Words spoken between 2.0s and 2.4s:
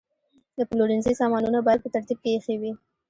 کې